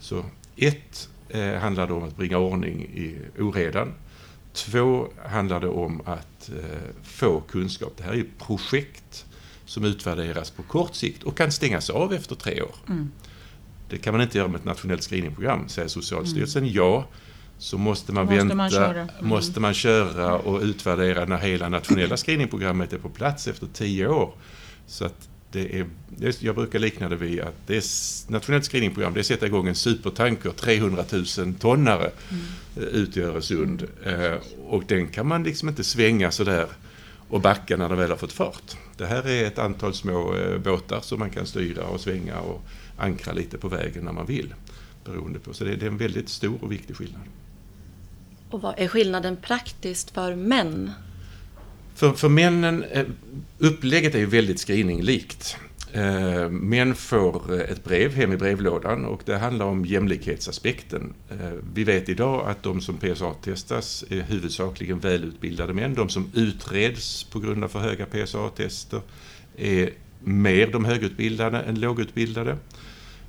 [0.00, 0.24] Så
[0.56, 3.94] ett eh, handlar det om att bringa ordning i oredan.
[4.52, 7.92] Två handlar det om att eh, få kunskap.
[7.96, 9.26] Det här är ju projekt
[9.64, 12.74] som utvärderas på kort sikt och kan stängas av efter tre år.
[12.88, 13.10] Mm.
[13.88, 16.62] Det kan man inte göra med ett nationellt screeningprogram, säger Socialstyrelsen.
[16.62, 16.74] Mm.
[16.74, 17.06] Ja,
[17.58, 19.08] så måste man måste vänta, man mm.
[19.20, 24.34] måste man köra och utvärdera när hela nationella screeningprogrammet är på plats efter tio år.
[24.86, 25.86] Så att det är,
[26.40, 27.84] jag brukar likna det vid att det är
[28.32, 31.04] nationellt screeningprogram, det är att sätta igång en supertanker, 300
[31.38, 32.88] 000 tonnare mm.
[32.94, 33.86] ut i Öresund.
[34.04, 34.38] Mm.
[34.66, 36.66] och den kan man liksom inte svänga sådär
[37.28, 38.76] och backa när den väl har fått fart.
[38.96, 42.62] Det här är ett antal små eh, båtar som man kan styra och svänga och
[42.96, 44.54] ankra lite på vägen när man vill.
[45.04, 45.54] Beroende på.
[45.54, 47.22] Så det är en väldigt stor och viktig skillnad.
[48.50, 50.92] Och vad är skillnaden praktiskt för män?
[51.96, 53.04] För, för männen, eh,
[53.58, 55.56] upplägget är ju väldigt screeninglikt.
[55.92, 61.14] Eh, män får eh, ett brev hem i brevlådan och det handlar om jämlikhetsaspekten.
[61.74, 65.94] Vi vet idag att de som PSA-testas är huvudsakligen välutbildade män.
[65.94, 69.00] De som utreds på grund av för höga PSA-tester
[69.56, 72.56] är mer de högutbildade än lågutbildade.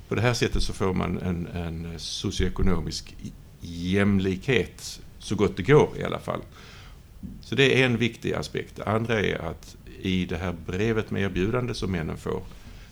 [0.08, 3.16] På det här sättet så får man en, en socioekonomisk
[3.60, 6.40] jämlikhet så gott det går i alla fall.
[7.40, 8.76] Så det är en viktig aspekt.
[8.76, 12.42] Det andra är att i det här brevet med erbjudande som männen får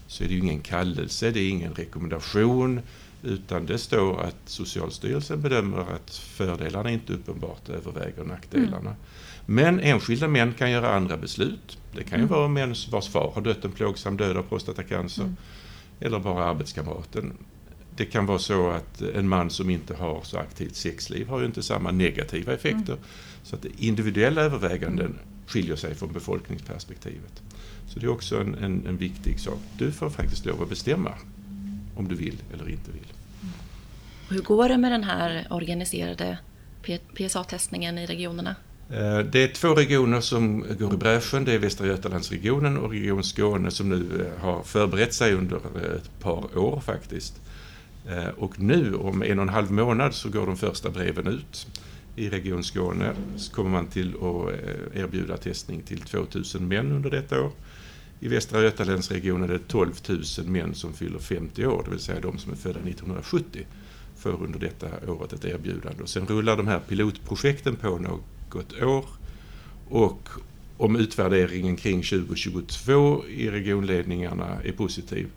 [0.07, 2.81] så är det ju ingen kallelse, det är ingen rekommendation
[3.23, 8.79] utan det står att Socialstyrelsen bedömer att fördelarna inte uppenbart överväger nackdelarna.
[8.79, 8.97] Mm.
[9.47, 11.79] Men enskilda män kan göra andra beslut.
[11.95, 12.37] Det kan ju mm.
[12.37, 15.23] vara män vars far har dött en plågsam död av prostatacancer.
[15.23, 15.37] Mm.
[16.01, 17.33] Eller bara arbetskamraten.
[17.97, 21.47] Det kan vara så att en man som inte har så aktivt sexliv har ju
[21.47, 22.93] inte samma negativa effekter.
[22.93, 23.05] Mm.
[23.43, 27.43] Så att individuella överväganden skiljer sig från befolkningsperspektivet.
[27.89, 29.59] Så det är också en, en, en, viktig sak.
[29.79, 31.13] Du får faktiskt lov att bestämma
[31.97, 33.13] om du vill eller inte vill.
[34.29, 36.39] hur går det med den här organiserade
[37.15, 38.57] PSA-testningen i regionerna?
[38.91, 41.45] Eh, det är två regioner som går i bräschen.
[41.45, 45.97] Det är Västra Götalandsregionen och Region Skåne som nu eh, har förberett sig under eh,
[45.97, 47.41] ett par år faktiskt.
[48.09, 51.67] Eh, och nu om en och en halv månad så går de första breven ut.
[52.17, 54.49] I Region Skåne så kommer man till att
[54.95, 57.53] eh, erbjuda testning till 2000 män under detta år.
[58.21, 62.21] I Västra Götalandsregionen är det 12 000 män som fyller 50 år, det vill säga
[62.21, 63.67] de som är födda 1970
[64.17, 66.03] får under detta året ett erbjudande.
[66.03, 69.05] Och sen rullar de här pilotprojekten på något år
[69.89, 70.29] och
[70.77, 75.29] om utvärderingen kring 2022 i regionledningarna är positiv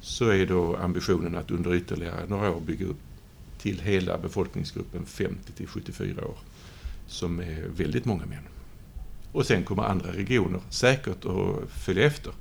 [0.00, 3.00] så är då ambitionen att under ytterligare några år bygga upp
[3.58, 6.38] till hela befolkningsgruppen 50 till 74 år
[7.06, 8.42] som är väldigt många män.
[9.32, 12.32] Och sen kommer andra regioner säkert att följa efter.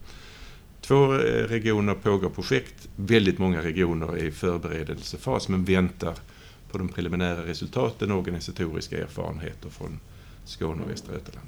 [0.82, 2.90] Två eh, regioner pågår projekt.
[2.96, 6.16] Väldigt många regioner är i förberedelsefas men väntar
[6.72, 10.00] på de preliminära resultaten och organisatoriska erfarenheter från
[10.46, 11.48] Skåne och Västra Götaland.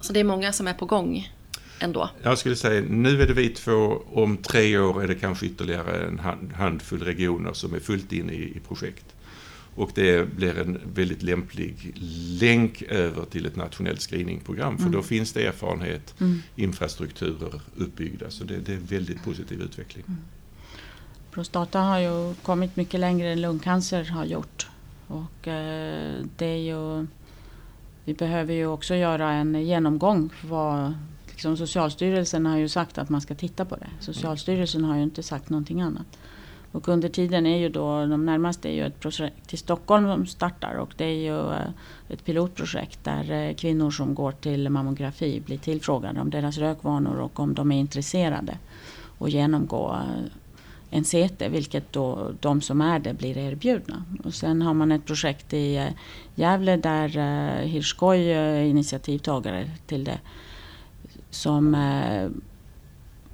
[0.00, 1.32] Så det är många som är på gång
[1.78, 2.10] ändå?
[2.22, 4.02] Jag skulle säga nu är det vi två.
[4.12, 6.20] Om tre år är det kanske ytterligare en
[6.54, 9.04] handfull regioner som är fullt inne i projekt.
[9.76, 11.92] Och det blir en väldigt lämplig
[12.40, 14.76] länk över till ett nationellt screeningprogram.
[14.76, 14.92] För mm.
[14.92, 16.42] då finns det erfarenhet, mm.
[16.56, 18.30] infrastrukturer uppbyggda.
[18.30, 20.04] Så det, det, är en väldigt positiv utveckling.
[20.08, 20.20] Mm.
[21.30, 24.66] Prostata har ju kommit mycket längre än lungcancer har gjort.
[25.06, 27.06] Och eh, det är ju,
[28.04, 30.30] vi behöver ju också göra en genomgång.
[30.42, 30.94] Vad,
[31.34, 33.90] liksom Socialstyrelsen har ju sagt att man ska titta på det.
[34.00, 36.06] Socialstyrelsen har ju inte sagt någonting annat.
[36.72, 40.26] Och under tiden är ju då, de närmaste är ju ett projekt i Stockholm som
[40.26, 41.68] startar och det är ju eh,
[42.08, 47.40] ett pilotprojekt där eh, kvinnor som går till mammografi blir tillfrågade om deras rökvanor och
[47.40, 48.58] om de är intresserade
[49.18, 50.30] och genomgå eh,
[50.90, 54.04] en CT, vilket då de som är det blir erbjudna.
[54.24, 55.88] Och sen har man ett projekt i
[56.34, 60.18] Gävle där eh, Hirschkoj är initiativtagare till det.
[61.34, 62.30] Som eh,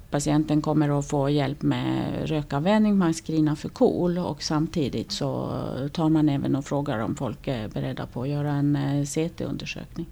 [0.09, 5.49] patienten kommer att få hjälp med rökavvänjning, man screenar för KOL och samtidigt så
[5.93, 10.05] tar man även och frågar om folk är beredda på att göra en CT-undersökning.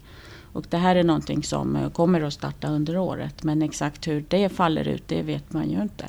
[0.52, 4.48] Och det här är någonting som kommer att starta under året men exakt hur det
[4.48, 6.08] faller ut det vet man ju inte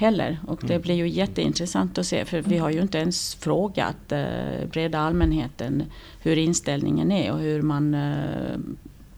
[0.00, 0.38] heller.
[0.46, 0.82] Och det mm.
[0.82, 5.82] blir ju jätteintressant att se för vi har ju inte ens frågat eh, breda allmänheten
[6.22, 8.58] hur inställningen är och hur man, eh,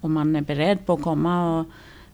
[0.03, 1.67] om man är beredd på att komma och,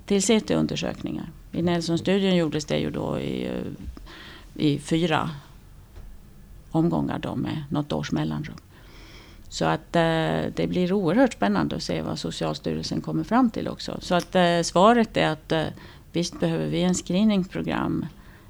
[0.06, 1.30] till CT-undersökningar.
[1.52, 5.30] I Nelson-studien gjordes det ju då i, eh, i fyra
[6.70, 8.56] omgångar då med något års mellanrum.
[9.48, 13.98] Så att eh, det blir oerhört spännande att se vad Socialstyrelsen kommer fram till också.
[14.00, 15.64] Så att eh, svaret är att eh,
[16.12, 18.06] visst behöver vi en screeningprogram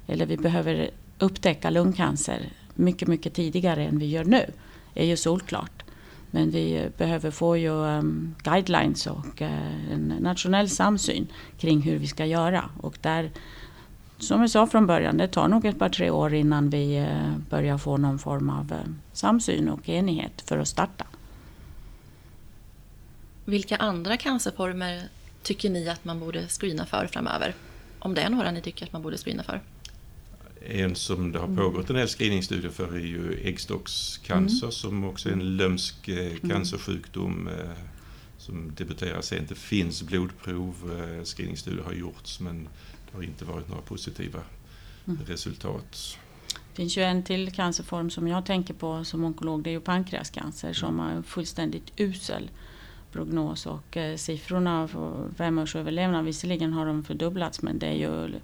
[0.07, 4.45] eller vi behöver upptäcka lungcancer mycket, mycket tidigare än vi gör nu.
[4.93, 5.83] är ju solklart.
[6.31, 12.07] Men vi behöver få ju um, guidelines och uh, en nationell samsyn kring hur vi
[12.07, 12.69] ska göra.
[12.81, 13.31] Och där,
[14.17, 17.37] som jag sa från början, det tar nog ett par tre år innan vi uh,
[17.49, 21.05] börjar få någon form av uh, samsyn och enighet för att starta.
[23.45, 25.03] Vilka andra cancerformer
[25.43, 27.55] tycker ni att man borde screena för framöver?
[27.99, 29.61] Om det är några ni tycker att man borde screena för?
[30.67, 34.71] En som det har pågått en del screeningstudier för är ju äggstockscancer mm.
[34.71, 36.49] som också är en lömsk eh, mm.
[36.49, 37.53] cancersjukdom eh,
[38.37, 39.49] som debuterar sent.
[39.49, 42.67] Det finns blodprov, eh, screeningstudier har gjorts men
[43.11, 44.39] det har inte varit några positiva
[45.07, 45.19] mm.
[45.27, 46.17] resultat.
[46.53, 49.79] Det finns ju en till cancerform som jag tänker på som onkolog, det är ju
[49.79, 52.49] pankreascancer som har fullständigt usel
[53.11, 58.39] prognos och siffrorna för femårsöverlevnad, visserligen har de fördubblats men det är ju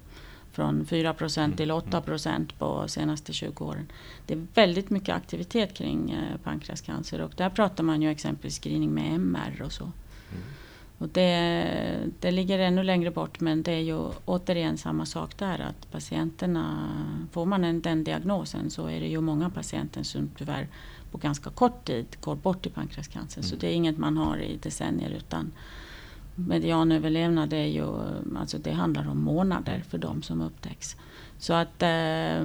[0.56, 3.92] från 4% till 8% på senaste 20 åren.
[4.26, 8.94] Det är väldigt mycket aktivitet kring eh, pankreascancer och där pratar man ju exempelvis screening
[8.94, 9.84] med MR och så.
[9.84, 10.44] Mm.
[10.98, 11.66] Och det,
[12.20, 16.88] det ligger ännu längre bort men det är ju återigen samma sak där att patienterna,
[17.32, 20.68] får man en, den diagnosen så är det ju många patienter som tyvärr
[21.10, 23.40] på ganska kort tid går bort i pankreascancer.
[23.40, 23.50] Mm.
[23.50, 25.52] Så det är inget man har i decennier utan
[26.36, 27.86] medianöverlevnad är ju,
[28.36, 30.96] alltså det handlar om månader för de som upptäcks.
[31.38, 32.44] Så att eh,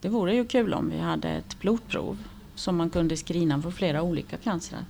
[0.00, 2.18] det vore ju kul om vi hade ett blodprov
[2.54, 4.84] som man kunde screena för flera olika cancrar.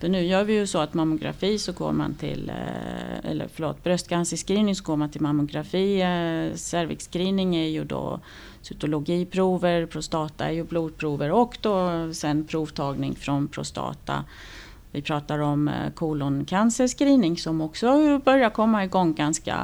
[0.00, 3.84] För nu gör vi ju så att mammografi så går man till, eh, eller förlåt,
[3.84, 6.00] bröstcancerscreening så går man till mammografi.
[6.00, 8.20] Eh, cervixscreening är ju då
[8.62, 14.24] cytologiprover, prostata är ju blodprover och då sen provtagning från prostata.
[14.92, 19.56] Vi pratar om eh, koloncancerscreening som också börjar komma igång ganska,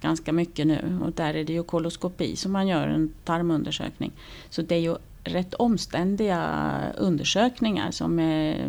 [0.00, 0.98] ganska mycket nu.
[1.04, 4.12] Och där är det ju koloskopi som man gör, en tarmundersökning.
[4.50, 8.68] Så det är ju rätt omständiga undersökningar som är,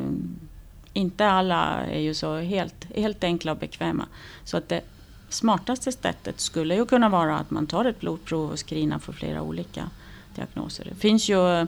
[0.94, 4.06] inte alla är ju så helt, helt enkla och bekväma.
[4.44, 4.82] Så att det
[5.30, 9.42] smartaste sättet skulle ju kunna vara att man tar ett blodprov och screenar för flera
[9.42, 9.90] olika
[10.36, 10.86] diagnoser.
[10.90, 11.68] Det finns ju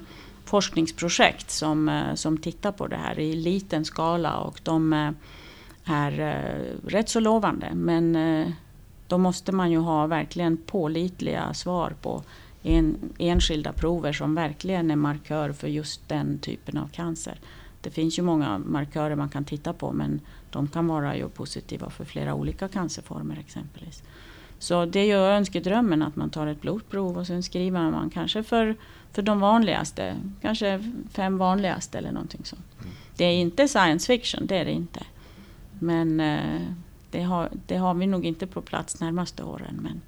[0.51, 5.11] forskningsprojekt som, eh, som tittar på det här i liten skala och de eh,
[5.85, 7.71] är eh, rätt så lovande.
[7.73, 8.17] Men
[9.07, 12.23] då måste man ju ha verkligen pålitliga svar på
[12.63, 17.39] en, enskilda prover som verkligen är markör för just den typen av cancer.
[17.81, 21.89] Det finns ju många markörer man kan titta på men de kan vara ju positiva
[21.89, 24.03] för flera olika cancerformer exempelvis.
[24.62, 28.43] Så det är ju önskedrömmen att man tar ett blodprov och sen skriver man kanske
[28.43, 28.76] för,
[29.12, 32.65] för de vanligaste, kanske fem vanligaste eller någonting sånt.
[32.80, 32.93] Mm.
[33.15, 35.04] Det är inte science fiction, det är det inte.
[35.80, 36.62] Men eh,
[37.12, 39.80] det, har, det har vi nog inte på plats närmaste åren.
[39.82, 40.02] Men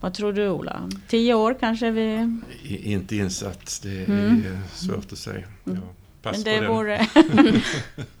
[0.00, 0.90] vad tror du Ola?
[1.08, 2.38] Tio år kanske vi...
[2.64, 4.42] Inte insatt, det är mm.
[4.72, 5.46] svårt att säga.
[5.66, 5.80] Mm.
[6.22, 7.06] men det vore...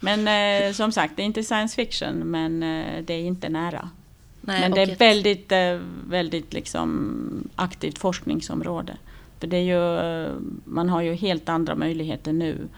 [0.00, 3.90] men eh, som sagt, det är inte science fiction men eh, det är inte nära.
[4.44, 5.00] Nej, Men det är ett...
[5.00, 5.78] väldigt, eh,
[6.08, 8.96] väldigt liksom aktivt forskningsområde.
[9.40, 10.30] För det är ju,
[10.64, 12.68] man har ju helt andra möjligheter nu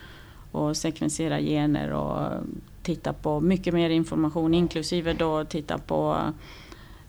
[0.53, 2.43] att sekvensera gener och
[2.83, 6.17] titta på mycket mer information inklusive då titta på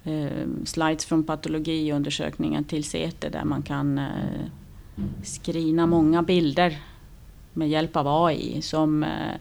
[0.04, 4.46] eh, slides från patologiundersökningen till CT där man kan eh,
[5.24, 6.78] screena många bilder
[7.54, 9.36] med hjälp av AI som eh,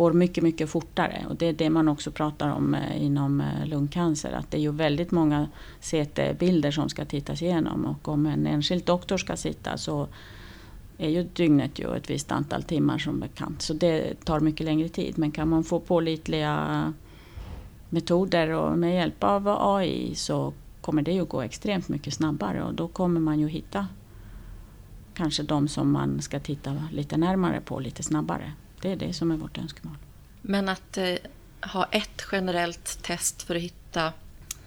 [0.00, 1.26] går mycket, mycket fortare.
[1.28, 4.32] Och det är det man också pratar om eh, inom eh, lungcancer.
[4.32, 5.48] Att det är ju väldigt många
[5.80, 7.84] CT-bilder som ska tittas igenom.
[7.86, 10.08] Och om en enskild doktor ska sitta så
[10.98, 13.62] är ju dygnet ju ett visst antal timmar som bekant.
[13.62, 15.18] Så det tar mycket längre tid.
[15.18, 16.92] Men kan man få pålitliga
[17.88, 22.74] metoder och med hjälp av AI så kommer det ju gå extremt mycket snabbare och
[22.74, 23.86] då kommer man ju hitta
[25.14, 28.52] kanske de som man ska titta lite närmare på lite snabbare.
[28.80, 29.96] Det är det som är vårt önskemål.
[30.42, 31.14] Men att eh,
[31.62, 34.12] ha ett generellt test för att hitta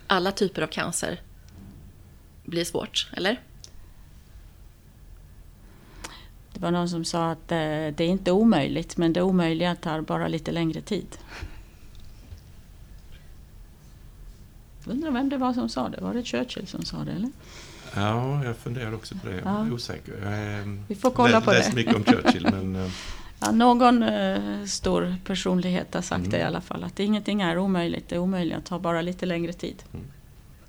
[0.07, 1.21] alla typer av cancer
[2.45, 3.41] blir svårt, eller?
[6.53, 10.01] Det var någon som sa att eh, det är inte omöjligt, men det omöjliga tar
[10.01, 11.17] bara lite längre tid.
[14.85, 16.01] Undrar vem det var som sa det?
[16.01, 17.11] Var det Churchill som sa det?
[17.11, 17.31] Eller?
[17.95, 19.35] Ja, jag funderar också på det.
[19.35, 19.73] Jag är ja.
[19.73, 20.13] osäker.
[20.23, 21.75] Jag är, Vi får kolla på läst det.
[21.75, 22.91] mycket om Churchill, men...
[23.43, 26.31] Eh, ja, någon uh, stor personlighet har sagt mm.
[26.31, 26.83] det i alla fall.
[26.83, 28.09] Att ingenting är omöjligt.
[28.09, 29.83] Det är omöjligt att ta bara lite längre tid.
[29.93, 30.05] Mm.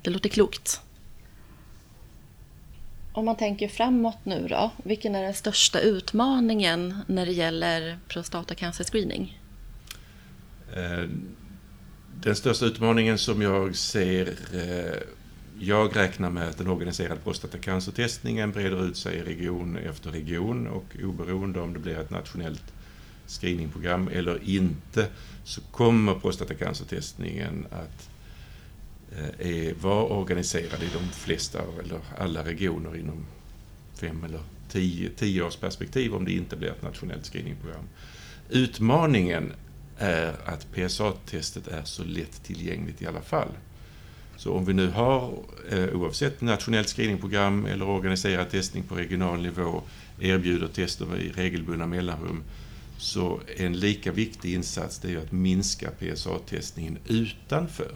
[0.03, 0.81] Det låter klokt.
[3.12, 9.41] Om man tänker framåt nu då, vilken är den största utmaningen när det gäller prostatacancerscreening?
[10.77, 11.09] Eh,
[12.20, 15.01] den största utmaningen som jag ser, eh,
[15.66, 20.96] jag räknar med att den organiserade prostatacancertestningen breder ut sig i region efter region och
[21.04, 22.72] oberoende om det blir ett nationellt
[23.26, 25.06] screeningprogram eller inte
[25.44, 28.08] så kommer prostatacancertestningen att
[29.38, 33.26] Eh, vara organiserad i de flesta eller alla regioner inom
[33.94, 37.84] fem eller tio, tio års perspektiv om det inte blir ett nationellt screeningprogram.
[38.50, 39.52] Utmaningen
[39.98, 43.48] är att PSA-testet är så lätt tillgängligt i alla fall.
[44.37, 45.32] Så om vi nu har,
[45.70, 49.82] eh, oavsett nationellt screeningprogram eller organiserad testning på regional nivå,
[50.20, 52.43] erbjuder tester i regelbundna mellanrum,
[52.99, 57.93] så en lika viktig insats det är att minska PSA-testningen utanför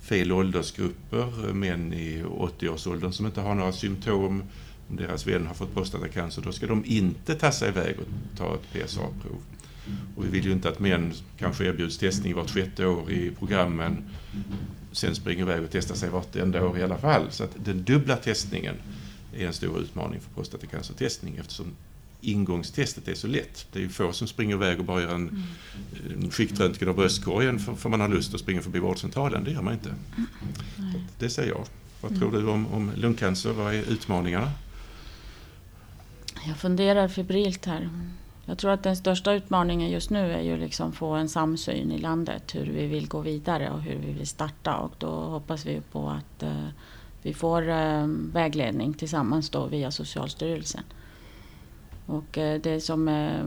[0.00, 4.42] fel åldersgrupper, män i 80-årsåldern som inte har några symptom,
[4.88, 8.72] om deras vän har fått prostatacancer, då ska de inte tassa iväg och ta ett
[8.72, 9.42] PSA-prov.
[10.16, 14.04] Och vi vill ju inte att män kanske erbjuds testning vart sjätte år i programmen,
[14.92, 17.26] sen springer iväg och testar sig vartenda år i alla fall.
[17.30, 18.74] Så att den dubbla testningen
[19.36, 21.66] är en stor utmaning för prostatacancertestning eftersom
[22.20, 23.66] ingångstestet är så lätt.
[23.72, 25.42] Det är ju få som springer iväg och bara gör en,
[26.14, 29.44] en skiktröntgen av bröstkorgen för, för man har lust att springa förbi vårdcentralen.
[29.44, 29.94] Det gör man inte.
[31.18, 31.64] Det säger jag.
[32.00, 33.52] Vad tror du om, om lungcancer?
[33.52, 34.50] Vad är utmaningarna?
[36.46, 37.90] Jag funderar febrilt här.
[38.50, 41.98] Jag tror att den största utmaningen just nu är ju liksom få en samsyn i
[41.98, 45.80] landet hur vi vill gå vidare och hur vi vill starta och då hoppas vi
[45.92, 46.68] på att eh,
[47.22, 50.82] vi får eh, vägledning tillsammans då via Socialstyrelsen.
[52.06, 53.44] Och eh, det som är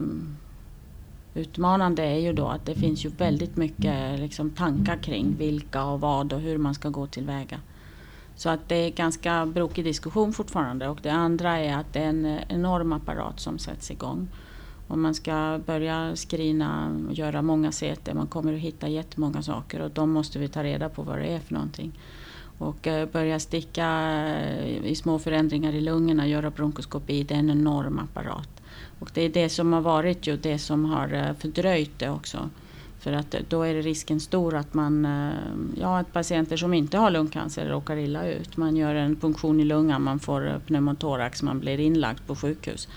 [1.34, 5.84] utmanande är ju då att det finns ju väldigt mycket eh, liksom tankar kring vilka
[5.84, 7.60] och vad och hur man ska gå tillväga.
[8.36, 12.08] Så att det är ganska brokig diskussion fortfarande och det andra är att det är
[12.08, 14.28] en enorm apparat som sätts igång.
[14.94, 19.80] Om man ska börja skrina och göra många CT, man kommer att hitta jättemånga saker
[19.80, 21.92] och de måste vi ta reda på vad det är för någonting
[22.58, 23.86] och eh, börja sticka
[24.26, 28.62] eh, i små förändringar i lungorna, göra bronkoskopi, det är en enorm apparat.
[28.98, 32.50] Och det är det som har varit ju det som har eh, fördröjt det också.
[32.98, 35.08] För att då är risken stor att man,
[35.80, 38.56] ja att patienter som inte har lungcancer råkar illa ut.
[38.56, 42.88] Man gör en punktion i lungan, man får pneumotorax, man blir inlagd på sjukhus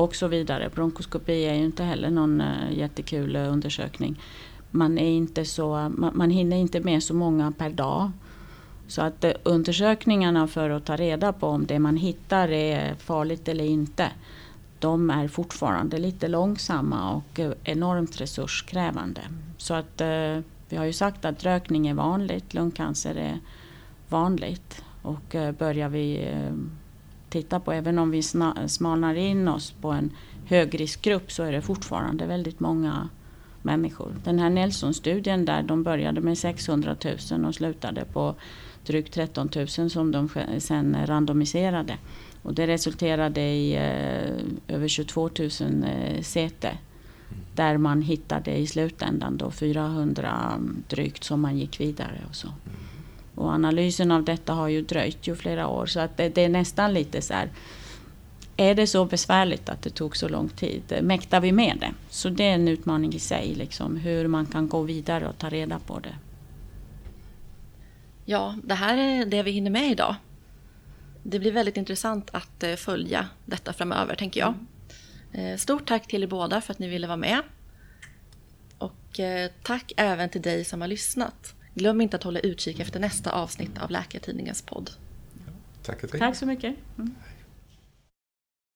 [0.00, 0.70] och så vidare.
[0.74, 4.20] Bronkoskopi är ju inte heller någon eh, jättekul eh, undersökning.
[4.70, 8.10] Man, är inte så, man, man hinner inte med så många per dag.
[8.86, 13.48] Så att eh, undersökningarna för att ta reda på om det man hittar är farligt
[13.48, 14.10] eller inte,
[14.78, 19.20] de är fortfarande lite långsamma och enormt resurskrävande.
[19.56, 20.00] Så att
[20.68, 23.38] vi har ju sagt att rökning är vanligt, lungcancer är
[24.08, 24.84] vanligt.
[25.02, 26.34] Och börjar vi
[27.30, 28.22] titta på, även om vi
[28.66, 30.10] smalnar in oss på en
[30.46, 33.08] högriskgrupp så är det fortfarande väldigt många
[33.62, 34.14] människor.
[34.24, 36.96] Den här Nelson-studien där de började med 600
[37.30, 38.34] 000 och slutade på
[38.86, 40.28] drygt 13 000 som de
[40.58, 41.98] sen randomiserade.
[42.42, 45.50] Och det resulterade i eh, över 22 000
[45.84, 46.66] eh, CT.
[47.54, 52.48] Där man hittade i slutändan då 400 mm, drygt som man gick vidare och så.
[52.48, 52.89] Mm.
[53.40, 56.48] Och analysen av detta har ju dröjt ju flera år så att det, det är
[56.48, 57.50] nästan lite så här
[58.56, 60.82] är det så besvärligt att det tog så lång tid?
[61.02, 61.92] Mäktar vi med det?
[62.10, 65.48] Så det är en utmaning i sig, liksom, hur man kan gå vidare och ta
[65.48, 66.14] reda på det.
[68.24, 70.14] Ja, det här är det vi hinner med idag.
[71.22, 74.54] Det blir väldigt intressant att eh, följa detta framöver, tänker jag.
[75.32, 77.42] Eh, stort tack till er båda för att ni ville vara med.
[78.78, 81.54] Och eh, tack även till dig som har lyssnat.
[81.80, 84.90] Glöm inte att hålla utkik efter nästa avsnitt av Läkartidningens podd.
[85.82, 86.74] Tack, Tack så mycket.
[86.98, 87.14] Mm.